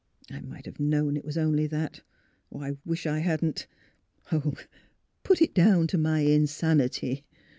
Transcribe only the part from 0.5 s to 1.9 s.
have known it was only